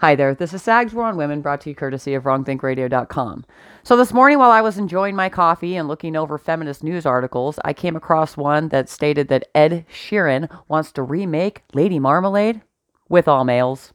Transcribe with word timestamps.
Hi 0.00 0.14
there, 0.14 0.32
this 0.32 0.54
is 0.54 0.62
Sags 0.62 0.94
War 0.94 1.06
on 1.06 1.16
Women 1.16 1.40
brought 1.40 1.60
to 1.62 1.70
you 1.70 1.74
courtesy 1.74 2.14
of 2.14 2.22
WrongThinkRadio.com. 2.22 3.44
So, 3.82 3.96
this 3.96 4.12
morning 4.12 4.38
while 4.38 4.52
I 4.52 4.60
was 4.60 4.78
enjoying 4.78 5.16
my 5.16 5.28
coffee 5.28 5.74
and 5.74 5.88
looking 5.88 6.14
over 6.14 6.38
feminist 6.38 6.84
news 6.84 7.04
articles, 7.04 7.58
I 7.64 7.72
came 7.72 7.96
across 7.96 8.36
one 8.36 8.68
that 8.68 8.88
stated 8.88 9.26
that 9.26 9.48
Ed 9.56 9.84
Sheeran 9.92 10.48
wants 10.68 10.92
to 10.92 11.02
remake 11.02 11.64
Lady 11.74 11.98
Marmalade 11.98 12.62
with 13.08 13.26
all 13.26 13.42
males. 13.42 13.92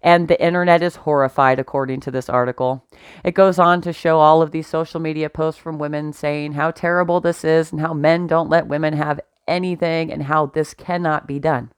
And 0.00 0.28
the 0.28 0.42
internet 0.42 0.82
is 0.82 0.96
horrified, 0.96 1.58
according 1.58 2.00
to 2.00 2.10
this 2.10 2.30
article. 2.30 2.86
It 3.22 3.34
goes 3.34 3.58
on 3.58 3.82
to 3.82 3.92
show 3.92 4.20
all 4.20 4.40
of 4.40 4.50
these 4.50 4.66
social 4.66 4.98
media 4.98 5.28
posts 5.28 5.60
from 5.60 5.78
women 5.78 6.14
saying 6.14 6.52
how 6.52 6.70
terrible 6.70 7.20
this 7.20 7.44
is 7.44 7.70
and 7.70 7.82
how 7.82 7.92
men 7.92 8.26
don't 8.26 8.48
let 8.48 8.66
women 8.66 8.94
have 8.94 9.20
anything 9.46 10.10
and 10.10 10.22
how 10.22 10.46
this 10.46 10.72
cannot 10.72 11.26
be 11.26 11.38
done. 11.38 11.70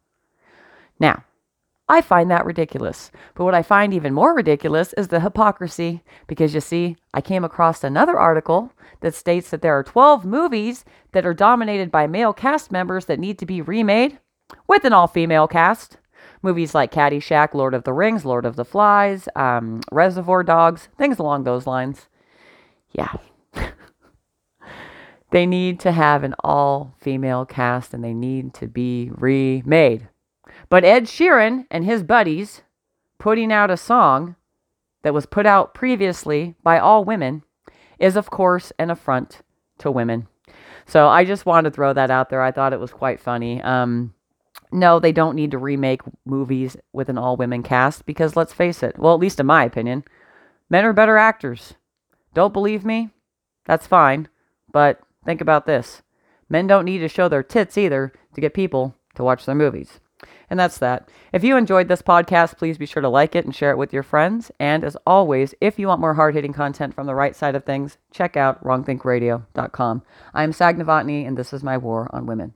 Now, 1.01 1.25
I 1.89 2.01
find 2.01 2.31
that 2.31 2.45
ridiculous. 2.45 3.13
But 3.35 3.45
what 3.45 3.55
I 3.55 3.63
find 3.63 3.95
even 3.95 4.13
more 4.13 4.35
ridiculous 4.35 4.93
is 4.95 5.09
the 5.09 5.21
hypocrisy. 5.21 6.03
Because 6.27 6.53
you 6.53 6.61
see, 6.61 6.97
I 7.15 7.21
came 7.21 7.45
across 7.45 7.85
another 7.85 8.19
article 8.19 8.73
that 9.01 9.15
states 9.15 9.51
that 9.51 9.63
there 9.63 9.79
are 9.79 9.85
12 9.85 10.25
movies 10.25 10.85
that 11.13 11.25
are 11.25 11.35
dominated 11.35 11.93
by 11.93 12.07
male 12.07 12.33
cast 12.33 12.73
members 12.73 13.05
that 13.07 13.21
need 13.21 13.39
to 13.39 13.47
be 13.47 13.63
remade 13.63 14.19
with 14.67 14.85
an 14.85 14.93
all 14.93 15.07
female 15.07 15.47
cast. 15.47 15.99
Movies 16.43 16.75
like 16.75 16.93
Caddyshack, 16.93 17.55
Lord 17.55 17.73
of 17.73 17.85
the 17.85 17.93
Rings, 17.93 18.25
Lord 18.25 18.45
of 18.45 18.57
the 18.57 18.65
Flies, 18.65 19.29
um, 19.37 19.81
Reservoir 19.93 20.43
Dogs, 20.43 20.89
things 20.99 21.19
along 21.19 21.45
those 21.45 21.67
lines. 21.67 22.09
Yeah. 22.93 23.13
they 25.31 25.47
need 25.47 25.81
to 25.81 25.93
have 25.93 26.25
an 26.25 26.35
all 26.43 26.95
female 26.99 27.47
cast 27.47 27.95
and 27.95 28.03
they 28.03 28.15
need 28.15 28.55
to 28.55 28.67
be 28.67 29.11
remade. 29.15 30.09
But 30.69 30.85
Ed 30.85 31.05
Sheeran 31.05 31.67
and 31.71 31.85
his 31.85 32.03
buddies 32.03 32.63
putting 33.19 33.53
out 33.53 33.71
a 33.71 33.77
song 33.77 34.37
that 35.03 35.15
was 35.15 35.27
put 35.27 35.47
out 35.47 35.75
previously 35.75 36.55
by 36.63 36.79
all 36.79 37.05
women 37.05 37.43
is, 37.99 38.17
of 38.17 38.31
course, 38.31 38.73
an 38.79 38.91
affront 38.91 39.43
to 39.79 39.91
women. 39.91 40.29
So 40.87 41.09
I 41.09 41.25
just 41.25 41.47
wanted 41.47 41.71
to 41.71 41.75
throw 41.75 41.93
that 41.93 42.11
out 42.11 42.31
there. 42.31 42.43
I 42.43 42.53
thought 42.53 42.73
it 42.73 42.81
was 42.81 42.93
quite 42.93 43.21
funny. 43.21 43.61
Um, 43.63 44.15
no, 44.73 44.99
they 44.99 45.13
don't 45.13 45.37
need 45.37 45.51
to 45.53 45.59
remake 45.59 46.03
movies 46.25 46.77
with 46.93 47.09
an 47.09 47.19
all 47.19 47.37
women 47.37 47.63
cast 47.63 48.07
because 48.07 48.37
let's 48.37 48.53
face 48.53 48.83
it, 48.83 48.99
well, 48.99 49.15
at 49.15 49.21
least 49.21 49.41
in 49.41 49.47
my 49.47 49.65
opinion, 49.65 50.05
men 50.69 50.85
are 50.85 50.93
better 50.93 51.17
actors. 51.17 51.75
Don't 52.35 52.53
believe 52.53 52.85
me? 52.85 53.11
That's 53.65 53.87
fine. 53.87 54.29
But 54.73 55.01
think 55.25 55.41
about 55.41 55.67
this 55.67 56.03
men 56.49 56.67
don't 56.67 56.85
need 56.85 56.99
to 56.99 57.09
show 57.09 57.29
their 57.29 57.43
tits 57.43 57.77
either 57.77 58.13
to 58.35 58.41
get 58.41 58.55
people 58.55 58.95
to 59.15 59.25
watch 59.25 59.45
their 59.47 59.55
movies. 59.55 60.01
And 60.49 60.59
that's 60.59 60.79
that. 60.79 61.09
If 61.33 61.45
you 61.45 61.57
enjoyed 61.57 61.89
this 61.89 62.03
podcast, 62.03 62.57
please 62.57 62.79
be 62.79 62.87
sure 62.87 63.03
to 63.03 63.09
like 63.09 63.35
it 63.35 63.45
and 63.45 63.55
share 63.55 63.71
it 63.71 63.79
with 63.79 63.93
your 63.93 64.03
friends. 64.03 64.51
And 64.59 64.85
as 64.85 64.97
always, 65.07 65.55
if 65.61 65.79
you 65.79 65.89
want 65.89 66.01
more 66.01 66.15
hard 66.15 66.35
hitting 66.35 66.53
content 66.53 66.95
from 66.95 67.07
the 67.07 67.15
right 67.15 67.37
side 67.37 67.55
of 67.55 67.65
things, 67.65 67.99
check 68.13 68.37
out 68.37 68.63
wrongthinkradio.com. 68.65 70.03
I'm 70.35 70.53
Sag 70.53 70.79
Novotny, 70.79 71.27
and 71.27 71.37
this 71.37 71.53
is 71.53 71.63
my 71.63 71.77
war 71.77 72.09
on 72.13 72.27
women. 72.27 72.56